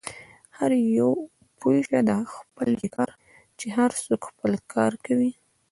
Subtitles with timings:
[0.57, 1.11] هر یو
[1.59, 1.99] پوه شه،
[2.35, 3.09] خپل يې کار،
[3.59, 5.31] چې هر څوک خپل کار کوي.